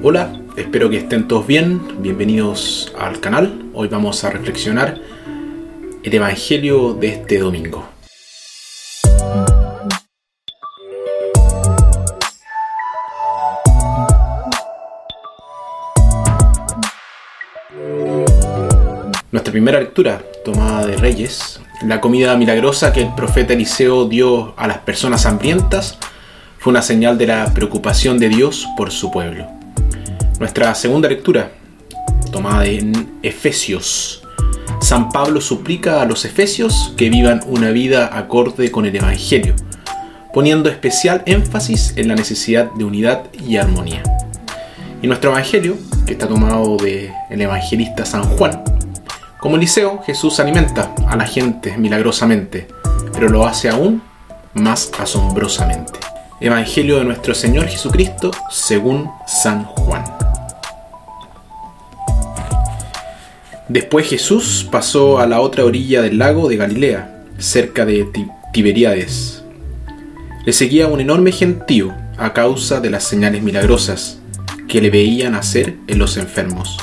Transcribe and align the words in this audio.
Hola, 0.00 0.32
espero 0.56 0.88
que 0.88 0.98
estén 0.98 1.26
todos 1.26 1.44
bien, 1.44 2.00
bienvenidos 2.00 2.92
al 2.96 3.18
canal. 3.18 3.64
Hoy 3.74 3.88
vamos 3.88 4.22
a 4.22 4.30
reflexionar 4.30 5.00
el 6.04 6.14
Evangelio 6.14 6.94
de 6.94 7.08
este 7.08 7.40
domingo. 7.40 7.84
Nuestra 19.32 19.50
primera 19.50 19.80
lectura, 19.80 20.22
tomada 20.44 20.86
de 20.86 20.96
Reyes, 20.96 21.60
la 21.82 22.00
comida 22.00 22.36
milagrosa 22.36 22.92
que 22.92 23.02
el 23.02 23.14
profeta 23.16 23.54
Eliseo 23.54 24.08
dio 24.08 24.54
a 24.56 24.68
las 24.68 24.78
personas 24.78 25.26
hambrientas, 25.26 25.98
fue 26.58 26.70
una 26.70 26.82
señal 26.82 27.18
de 27.18 27.26
la 27.26 27.52
preocupación 27.52 28.20
de 28.20 28.28
Dios 28.28 28.64
por 28.76 28.92
su 28.92 29.10
pueblo. 29.10 29.57
Nuestra 30.38 30.72
segunda 30.76 31.08
lectura, 31.08 31.50
tomada 32.30 32.64
en 32.64 33.18
Efesios. 33.24 34.22
San 34.80 35.10
Pablo 35.10 35.40
suplica 35.40 36.00
a 36.00 36.04
los 36.04 36.24
efesios 36.24 36.94
que 36.96 37.10
vivan 37.10 37.40
una 37.46 37.70
vida 37.70 38.16
acorde 38.16 38.70
con 38.70 38.86
el 38.86 38.94
Evangelio, 38.94 39.56
poniendo 40.32 40.70
especial 40.70 41.24
énfasis 41.26 41.94
en 41.96 42.06
la 42.06 42.14
necesidad 42.14 42.70
de 42.70 42.84
unidad 42.84 43.24
y 43.44 43.56
armonía. 43.56 44.04
Y 45.02 45.08
nuestro 45.08 45.32
Evangelio, 45.32 45.76
que 46.06 46.12
está 46.12 46.28
tomado 46.28 46.76
del 46.76 47.10
evangelista 47.28 48.04
San 48.04 48.22
Juan, 48.22 48.62
como 49.40 49.56
Eliseo, 49.56 50.02
Jesús 50.06 50.38
alimenta 50.38 50.94
a 51.08 51.16
la 51.16 51.26
gente 51.26 51.76
milagrosamente, 51.76 52.68
pero 53.12 53.28
lo 53.28 53.44
hace 53.44 53.70
aún 53.70 54.02
más 54.54 54.92
asombrosamente. 55.00 55.98
Evangelio 56.40 56.98
de 56.98 57.04
nuestro 57.04 57.34
Señor 57.34 57.66
Jesucristo 57.66 58.30
según 58.50 59.10
San 59.26 59.64
Juan. 59.64 60.27
Después 63.68 64.08
Jesús 64.08 64.66
pasó 64.70 65.18
a 65.18 65.26
la 65.26 65.40
otra 65.40 65.64
orilla 65.66 66.00
del 66.00 66.16
lago 66.16 66.48
de 66.48 66.56
Galilea, 66.56 67.24
cerca 67.36 67.84
de 67.84 68.08
Tiberíades. 68.52 69.42
Le 70.46 70.54
seguía 70.54 70.86
un 70.86 71.00
enorme 71.00 71.32
gentío 71.32 71.94
a 72.16 72.32
causa 72.32 72.80
de 72.80 72.88
las 72.88 73.04
señales 73.04 73.42
milagrosas 73.42 74.20
que 74.68 74.80
le 74.80 74.88
veían 74.88 75.34
hacer 75.34 75.76
en 75.86 75.98
los 75.98 76.16
enfermos. 76.16 76.78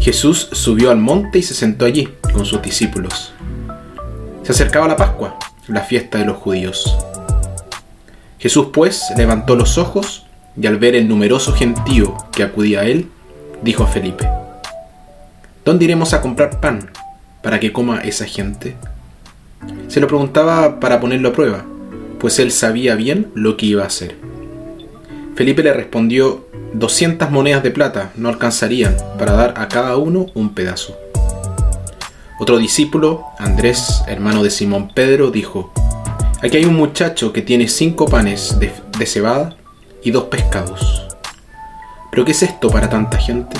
Jesús 0.00 0.48
subió 0.50 0.90
al 0.90 0.98
monte 0.98 1.38
y 1.38 1.42
se 1.42 1.54
sentó 1.54 1.84
allí 1.84 2.08
con 2.32 2.44
sus 2.44 2.60
discípulos. 2.60 3.32
Se 4.42 4.50
acercaba 4.50 4.88
la 4.88 4.96
Pascua, 4.96 5.38
la 5.68 5.82
fiesta 5.82 6.18
de 6.18 6.24
los 6.24 6.38
judíos. 6.38 6.96
Jesús 8.40 8.68
pues 8.72 9.04
levantó 9.16 9.54
los 9.54 9.78
ojos 9.78 10.26
y 10.60 10.66
al 10.66 10.78
ver 10.78 10.96
el 10.96 11.06
numeroso 11.06 11.52
gentío 11.52 12.16
que 12.32 12.42
acudía 12.42 12.80
a 12.80 12.84
él, 12.86 13.08
dijo 13.62 13.84
a 13.84 13.86
Felipe, 13.86 14.28
¿Dónde 15.68 15.84
iremos 15.84 16.14
a 16.14 16.22
comprar 16.22 16.60
pan 16.60 16.88
para 17.42 17.60
que 17.60 17.74
coma 17.74 18.00
esa 18.00 18.24
gente? 18.24 18.74
Se 19.88 20.00
lo 20.00 20.06
preguntaba 20.06 20.80
para 20.80 20.98
ponerlo 20.98 21.28
a 21.28 21.32
prueba, 21.34 21.66
pues 22.18 22.38
él 22.38 22.52
sabía 22.52 22.94
bien 22.94 23.30
lo 23.34 23.58
que 23.58 23.66
iba 23.66 23.82
a 23.82 23.88
hacer. 23.88 24.16
Felipe 25.34 25.62
le 25.62 25.74
respondió, 25.74 26.48
200 26.72 27.30
monedas 27.30 27.62
de 27.62 27.70
plata 27.70 28.12
no 28.16 28.30
alcanzarían 28.30 28.96
para 29.18 29.32
dar 29.32 29.54
a 29.58 29.68
cada 29.68 29.98
uno 29.98 30.24
un 30.32 30.54
pedazo. 30.54 30.96
Otro 32.40 32.56
discípulo, 32.56 33.26
Andrés, 33.38 34.02
hermano 34.06 34.42
de 34.42 34.48
Simón 34.48 34.88
Pedro, 34.94 35.30
dijo, 35.30 35.70
Aquí 36.42 36.56
hay 36.56 36.64
un 36.64 36.76
muchacho 36.76 37.30
que 37.34 37.42
tiene 37.42 37.68
cinco 37.68 38.06
panes 38.06 38.58
de, 38.58 38.72
de 38.98 39.04
cebada 39.04 39.54
y 40.02 40.12
dos 40.12 40.24
pescados. 40.24 41.06
¿Pero 42.10 42.24
qué 42.24 42.32
es 42.32 42.42
esto 42.42 42.70
para 42.70 42.88
tanta 42.88 43.18
gente? 43.18 43.58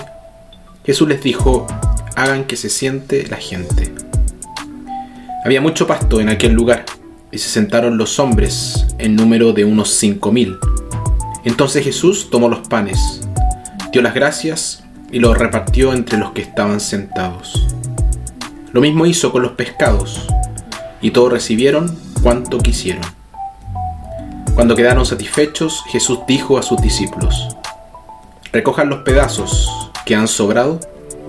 Jesús 0.87 1.07
les 1.07 1.23
dijo, 1.23 1.67
hagan 2.19 2.45
que 2.47 2.57
se 2.57 2.69
siente 2.69 3.29
la 3.29 3.37
gente. 3.37 3.95
Había 5.45 5.61
mucho 5.61 5.87
pasto 5.87 6.21
en 6.21 6.29
aquel 6.29 6.53
lugar, 6.53 6.85
y 7.31 7.39
se 7.39 7.49
sentaron 7.49 7.97
los 7.97 8.19
hombres 8.19 8.87
en 8.99 9.15
número 9.15 9.53
de 9.53 9.65
unos 9.65 9.91
cinco 9.91 10.33
mil. 10.33 10.59
Entonces 11.45 11.85
Jesús 11.85 12.29
tomó 12.29 12.49
los 12.49 12.67
panes, 12.67 13.21
dio 13.93 14.03
las 14.03 14.15
gracias 14.15 14.83
y 15.13 15.21
los 15.21 15.39
repartió 15.39 15.93
entre 15.93 16.19
los 16.19 16.33
que 16.33 16.43
estaban 16.43 16.81
sentados. 16.81 17.69
Lo 18.73 18.81
mismo 18.81 19.07
hizo 19.07 19.31
con 19.31 19.43
los 19.43 19.53
pescados, 19.53 20.27
y 21.01 21.13
todos 21.13 21.33
recibieron 21.33 21.97
cuanto 22.21 22.59
quisieron. 22.59 23.05
Cuando 24.57 24.75
quedaron 24.75 25.07
satisfechos, 25.07 25.85
Jesús 25.87 26.19
dijo 26.27 26.59
a 26.59 26.65
sus 26.65 26.83
discípulos, 26.83 27.57
recojan 28.53 28.89
los 28.89 29.05
pedazos 29.05 29.71
que 30.05 30.17
han 30.17 30.27
sobrado 30.27 30.81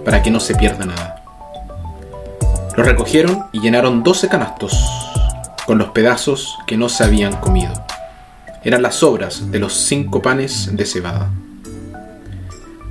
para 0.04 0.22
que 0.22 0.32
no 0.32 0.40
se 0.40 0.56
pierda 0.56 0.86
nada. 0.86 1.24
Los 2.76 2.88
recogieron 2.88 3.46
y 3.52 3.60
llenaron 3.60 4.04
doce 4.04 4.30
canastos 4.30 4.78
con 5.66 5.78
los 5.78 5.90
pedazos 5.90 6.58
que 6.66 6.78
no 6.78 6.90
se 6.90 7.04
habían 7.04 7.36
comido. 7.36 7.74
Eran 8.64 8.82
las 8.82 8.96
sobras 8.96 9.52
de 9.52 9.60
los 9.60 9.74
cinco 9.74 10.22
panes 10.22 10.76
de 10.76 10.86
cebada. 10.86 11.30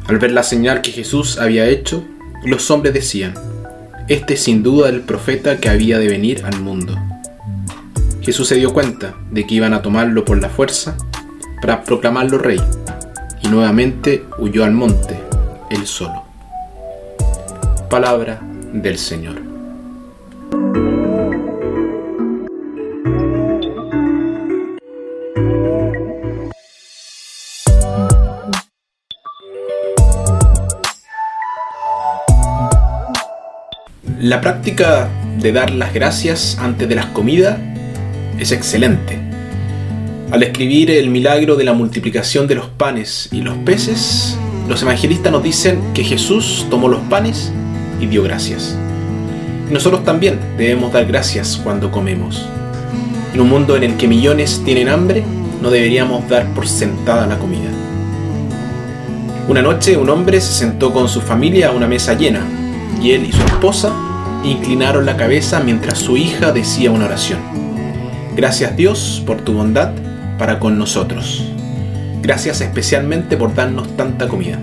Al 0.07 0.19
ver 0.19 0.33
la 0.33 0.43
señal 0.43 0.81
que 0.81 0.93
Jesús 0.93 1.39
había 1.39 1.67
hecho, 1.67 2.05
los 2.45 2.71
hombres 2.71 2.95
decían, 2.95 3.35
este 4.09 4.35
es 4.35 4.43
sin 4.43 4.63
duda 4.63 4.89
el 4.89 5.01
profeta 5.01 5.59
que 5.59 5.69
había 5.69 5.99
de 5.99 6.09
venir 6.09 6.45
al 6.45 6.61
mundo. 6.61 6.97
Jesús 8.23 8.49
se 8.49 8.55
dio 8.55 8.73
cuenta 8.73 9.15
de 9.31 9.47
que 9.47 9.55
iban 9.55 9.75
a 9.75 9.83
tomarlo 9.83 10.25
por 10.25 10.41
la 10.41 10.49
fuerza 10.49 10.97
para 11.61 11.83
proclamarlo 11.83 12.39
rey, 12.39 12.61
y 13.43 13.49
nuevamente 13.49 14.25
huyó 14.39 14.65
al 14.65 14.73
monte, 14.73 15.19
él 15.71 15.87
solo. 15.87 16.28
Palabra 17.91 18.39
del 18.75 18.99
Señor. 18.99 19.37
La 34.21 34.43
práctica 34.43 35.09
de 35.39 35.53
dar 35.53 35.71
las 35.71 35.95
gracias 35.95 36.59
antes 36.61 36.87
de 36.91 36.95
las 36.95 37.07
comidas 37.07 37.59
es 38.39 38.53
excelente. 38.53 39.19
Al 40.31 40.43
escribir 40.43 40.91
el 40.91 41.09
milagro 41.09 41.57
de 41.57 41.65
la 41.65 41.73
multiplicación 41.73 42.47
de 42.47 42.57
los 42.57 42.67
panes 42.67 43.31
y 43.33 43.41
los 43.41 43.57
peces, 43.59 44.37
los 44.69 44.83
evangelistas 44.83 45.33
nos 45.33 45.43
dicen 45.43 45.81
que 45.95 46.05
Jesús 46.05 46.67
tomó 46.69 46.89
los 46.89 47.01
panes 47.05 47.51
y 48.01 48.07
dio 48.07 48.23
gracias. 48.23 48.77
Nosotros 49.71 50.05
también 50.05 50.39
debemos 50.57 50.93
dar 50.93 51.07
gracias 51.07 51.61
cuando 51.63 51.91
comemos. 51.91 52.49
En 53.35 53.41
un 53.41 53.49
mundo 53.49 53.77
en 53.77 53.85
el 53.85 53.97
que 53.97 54.09
millones 54.09 54.63
tienen 54.65 54.89
hambre, 54.89 55.23
no 55.61 55.71
deberíamos 55.71 56.29
dar 56.29 56.47
por 56.55 56.67
sentada 56.67 57.27
la 57.27 57.39
comida. 57.39 57.69
Una 59.49 59.63
noche 59.63 59.97
un 59.97 60.11
hombre 60.11 60.41
se 60.41 60.53
sentó 60.53 60.93
con 60.93 61.09
su 61.09 61.21
familia 61.21 61.69
a 61.69 61.73
una 61.73 61.87
mesa 61.87 62.15
llena, 62.15 62.41
y 63.03 63.13
él 63.13 63.27
y 63.27 63.33
su 63.33 63.43
esposa 63.43 63.93
inclinaron 64.45 65.07
la 65.07 65.17
cabeza 65.17 65.61
mientras 65.61 65.99
su 65.99 66.17
hija 66.17 66.53
decía 66.53 66.91
una 66.91 67.07
oración. 67.07 67.39
Gracias 68.37 68.77
Dios 68.77 69.23
por 69.27 69.41
tu 69.41 69.53
bondad 69.53 69.93
para 70.39 70.59
con 70.59 70.79
nosotros. 70.79 71.45
Gracias 72.23 72.61
especialmente 72.61 73.37
por 73.37 73.55
darnos 73.55 73.97
tanta 73.97 74.29
comida. 74.29 74.59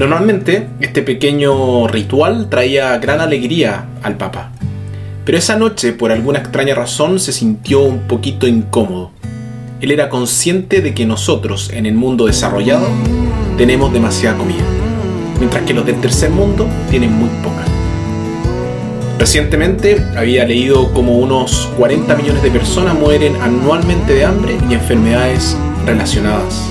Normalmente 0.00 0.66
este 0.80 1.02
pequeño 1.02 1.86
ritual 1.86 2.48
traía 2.48 2.96
gran 2.96 3.20
alegría 3.20 3.84
al 4.02 4.16
Papa, 4.16 4.50
pero 5.26 5.36
esa 5.36 5.56
noche 5.56 5.92
por 5.92 6.10
alguna 6.10 6.38
extraña 6.38 6.74
razón 6.74 7.20
se 7.20 7.34
sintió 7.34 7.82
un 7.82 8.08
poquito 8.08 8.46
incómodo. 8.46 9.10
Él 9.82 9.90
era 9.90 10.08
consciente 10.08 10.80
de 10.80 10.94
que 10.94 11.04
nosotros 11.04 11.68
en 11.74 11.84
el 11.84 11.96
mundo 11.96 12.24
desarrollado 12.24 12.88
tenemos 13.58 13.92
demasiada 13.92 14.38
comida, 14.38 14.64
mientras 15.38 15.64
que 15.64 15.74
los 15.74 15.84
del 15.84 16.00
tercer 16.00 16.30
mundo 16.30 16.66
tienen 16.88 17.12
muy 17.12 17.28
poca. 17.42 17.66
Recientemente 19.18 20.02
había 20.16 20.46
leído 20.46 20.94
como 20.94 21.18
unos 21.18 21.68
40 21.76 22.16
millones 22.16 22.42
de 22.42 22.50
personas 22.50 22.98
mueren 22.98 23.36
anualmente 23.42 24.14
de 24.14 24.24
hambre 24.24 24.56
y 24.66 24.72
enfermedades 24.72 25.58
relacionadas, 25.84 26.70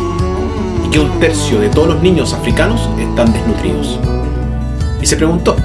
que 0.92 1.00
un 1.00 1.20
tercio 1.20 1.60
de 1.60 1.70
todos 1.70 1.88
los 1.88 2.02
niños 2.02 2.34
africanos 2.34 2.90
están 3.00 3.32
desnutridos. 3.32 4.00
Y 5.02 5.06
se 5.06 5.16
preguntó, 5.16 5.56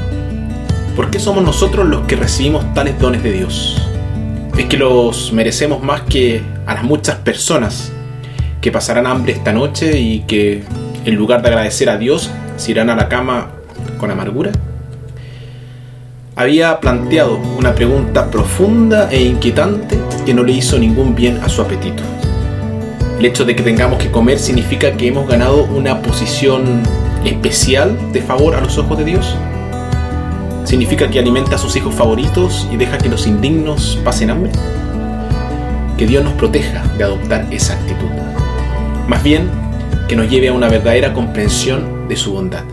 ¿por 0.94 1.10
qué 1.10 1.18
somos 1.18 1.42
nosotros 1.42 1.86
los 1.86 2.06
que 2.06 2.16
recibimos 2.16 2.72
tales 2.74 2.98
dones 2.98 3.22
de 3.22 3.32
Dios? 3.32 3.80
¿Es 4.56 4.66
que 4.66 4.76
los 4.76 5.32
merecemos 5.32 5.82
más 5.82 6.02
que 6.02 6.42
a 6.66 6.74
las 6.74 6.84
muchas 6.84 7.16
personas 7.16 7.92
que 8.60 8.70
pasarán 8.70 9.06
hambre 9.06 9.32
esta 9.32 9.52
noche 9.52 9.98
y 9.98 10.20
que 10.20 10.64
en 11.04 11.14
lugar 11.14 11.42
de 11.42 11.48
agradecer 11.48 11.88
a 11.90 11.96
Dios 11.96 12.30
se 12.56 12.70
irán 12.70 12.90
a 12.90 12.94
la 12.94 13.08
cama 13.08 13.50
con 13.98 14.10
amargura? 14.10 14.52
había 16.36 16.80
planteado 16.80 17.38
una 17.58 17.74
pregunta 17.74 18.30
profunda 18.30 19.08
e 19.10 19.22
inquietante 19.22 20.00
que 20.26 20.34
no 20.34 20.42
le 20.42 20.52
hizo 20.52 20.78
ningún 20.78 21.14
bien 21.14 21.38
a 21.38 21.48
su 21.48 21.62
apetito. 21.62 22.02
El 23.18 23.26
hecho 23.26 23.44
de 23.44 23.54
que 23.54 23.62
tengamos 23.62 24.02
que 24.02 24.10
comer 24.10 24.40
significa 24.40 24.96
que 24.96 25.06
hemos 25.06 25.28
ganado 25.28 25.64
una 25.64 26.02
posición 26.02 26.82
especial 27.24 27.96
de 28.12 28.20
favor 28.20 28.56
a 28.56 28.60
los 28.60 28.76
ojos 28.76 28.98
de 28.98 29.04
Dios. 29.04 29.36
¿Significa 30.64 31.08
que 31.08 31.20
alimenta 31.20 31.54
a 31.54 31.58
sus 31.58 31.76
hijos 31.76 31.94
favoritos 31.94 32.68
y 32.72 32.76
deja 32.76 32.98
que 32.98 33.08
los 33.08 33.28
indignos 33.28 34.00
pasen 34.04 34.30
hambre? 34.30 34.50
Que 35.96 36.08
Dios 36.08 36.24
nos 36.24 36.32
proteja 36.32 36.82
de 36.98 37.04
adoptar 37.04 37.46
esa 37.52 37.74
actitud. 37.74 38.08
Más 39.06 39.22
bien, 39.22 39.48
que 40.08 40.16
nos 40.16 40.28
lleve 40.28 40.48
a 40.48 40.52
una 40.52 40.68
verdadera 40.68 41.12
comprensión 41.12 42.08
de 42.08 42.16
su 42.16 42.32
bondad. 42.32 42.64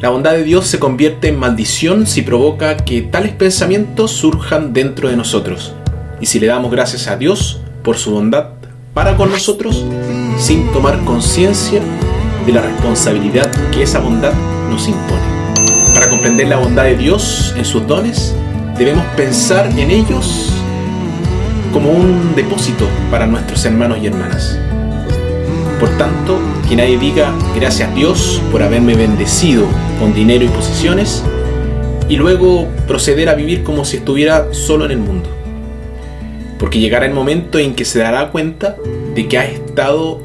La 0.00 0.10
bondad 0.10 0.32
de 0.32 0.44
Dios 0.44 0.66
se 0.66 0.78
convierte 0.78 1.28
en 1.28 1.38
maldición 1.38 2.06
si 2.06 2.20
provoca 2.20 2.76
que 2.76 3.00
tales 3.00 3.32
pensamientos 3.32 4.12
surjan 4.12 4.74
dentro 4.74 5.08
de 5.08 5.16
nosotros. 5.16 5.74
Y 6.20 6.26
si 6.26 6.38
le 6.38 6.46
damos 6.46 6.70
gracias 6.70 7.08
a 7.08 7.16
Dios 7.16 7.62
por 7.82 7.96
su 7.96 8.10
bondad 8.10 8.57
para 8.98 9.16
con 9.16 9.30
nosotros, 9.30 9.84
sin 10.40 10.72
tomar 10.72 10.98
conciencia 11.04 11.80
de 12.44 12.52
la 12.52 12.62
responsabilidad 12.62 13.48
que 13.70 13.84
esa 13.84 14.00
bondad 14.00 14.32
nos 14.68 14.88
impone. 14.88 15.22
Para 15.94 16.08
comprender 16.08 16.48
la 16.48 16.56
bondad 16.56 16.82
de 16.82 16.96
Dios 16.96 17.54
en 17.56 17.64
sus 17.64 17.86
dones, 17.86 18.34
debemos 18.76 19.04
pensar 19.16 19.70
en 19.78 19.92
ellos 19.92 20.52
como 21.72 21.92
un 21.92 22.34
depósito 22.34 22.88
para 23.08 23.28
nuestros 23.28 23.64
hermanos 23.66 23.98
y 24.02 24.08
hermanas. 24.08 24.58
Por 25.78 25.90
tanto, 25.90 26.36
que 26.68 26.74
nadie 26.74 26.98
diga 26.98 27.32
gracias 27.54 27.94
Dios 27.94 28.42
por 28.50 28.64
haberme 28.64 28.96
bendecido 28.96 29.64
con 30.00 30.12
dinero 30.12 30.44
y 30.44 30.48
posiciones 30.48 31.22
y 32.08 32.16
luego 32.16 32.66
proceder 32.88 33.28
a 33.28 33.36
vivir 33.36 33.62
como 33.62 33.84
si 33.84 33.98
estuviera 33.98 34.52
solo 34.52 34.86
en 34.86 34.90
el 34.90 34.98
mundo. 34.98 35.37
Porque 36.58 36.80
llegará 36.80 37.06
el 37.06 37.14
momento 37.14 37.58
en 37.58 37.74
que 37.74 37.84
se 37.84 38.00
dará 38.00 38.30
cuenta 38.30 38.76
de 39.14 39.28
que 39.28 39.38
ha 39.38 39.44
estado 39.44 40.20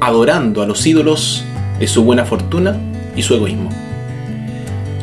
adorando 0.00 0.62
a 0.62 0.66
los 0.66 0.86
ídolos 0.86 1.44
de 1.78 1.86
su 1.86 2.04
buena 2.04 2.24
fortuna 2.24 2.76
y 3.16 3.22
su 3.22 3.34
egoísmo. 3.34 3.70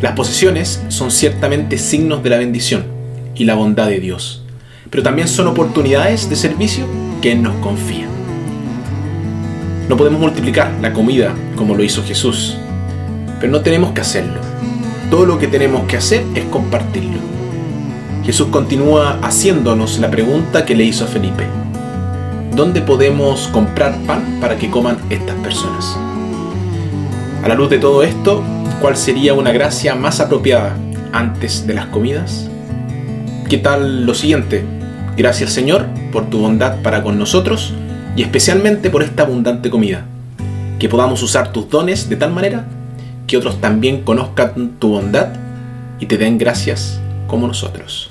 Las 0.02 0.14
posesiones 0.14 0.84
son 0.88 1.12
ciertamente 1.12 1.78
signos 1.78 2.24
de 2.24 2.30
la 2.30 2.38
bendición 2.38 2.86
y 3.36 3.46
la 3.46 3.56
bondad 3.56 3.88
de 3.88 4.00
Dios, 4.00 4.44
pero 4.90 5.04
también 5.04 5.28
son 5.28 5.48
oportunidades 5.48 6.30
de 6.30 6.36
servicio 6.36 6.86
que 7.22 7.32
Él 7.32 7.44
nos 7.44 7.56
confía. 7.58 8.08
No 9.90 9.98
podemos 9.98 10.22
multiplicar 10.22 10.72
la 10.82 10.94
comida 10.94 11.34
como 11.56 11.76
lo 11.76 11.84
hizo 11.84 12.04
Jesús, 12.04 12.58
pero 13.40 13.52
no 13.52 13.62
tenemos 13.62 13.92
que 13.92 14.02
hacerlo. 14.02 14.40
Todo 15.10 15.26
lo 15.26 15.38
que 15.38 15.48
tenemos 15.48 15.86
que 15.86 15.98
hacer 15.98 16.24
es 16.34 16.46
compartirlo. 16.46 17.20
Jesús 18.24 18.48
continúa 18.48 19.20
haciéndonos 19.22 20.00
la 20.00 20.12
pregunta 20.12 20.66
que 20.66 20.76
le 20.76 20.84
hizo 20.84 21.06
a 21.06 21.08
Felipe. 21.08 21.46
¿Dónde 22.56 22.82
podemos 22.82 23.48
comprar 23.48 23.98
pan 24.06 24.40
para 24.40 24.58
que 24.58 24.70
coman 24.70 24.98
estas 25.10 25.36
personas? 25.38 25.98
A 27.44 27.48
la 27.48 27.56
luz 27.56 27.70
de 27.70 27.80
todo 27.80 28.04
esto, 28.04 28.44
¿Cuál 28.82 28.98
sería 28.98 29.36
una 29.36 29.52
gracia 29.52 29.94
más 29.94 30.20
apropiada 30.20 30.76
antes 31.14 31.68
de 31.68 31.76
las 31.76 31.86
comidas? 31.86 32.50
¿Qué 33.48 33.60
tal 33.60 34.08
lo 34.08 34.16
siguiente? 34.16 34.66
Gracias 35.16 35.54
Señor 35.54 35.86
por 36.12 36.32
tu 36.32 36.40
bondad 36.40 36.82
para 36.82 37.04
con 37.04 37.20
nosotros 37.20 37.76
y 38.16 38.24
especialmente 38.24 38.90
por 38.90 39.04
esta 39.04 39.22
abundante 39.22 39.70
comida. 39.70 40.08
Que 40.80 40.90
podamos 40.90 41.22
usar 41.22 41.52
tus 41.52 41.70
dones 41.70 42.10
de 42.10 42.16
tal 42.16 42.32
manera 42.32 42.66
que 43.28 43.38
otros 43.38 43.62
también 43.62 44.02
conozcan 44.02 44.80
tu 44.80 44.90
bondad 44.90 45.28
y 46.00 46.08
te 46.08 46.18
den 46.18 46.40
gracias 46.40 47.00
como 47.32 47.48
nosotros. 47.48 48.10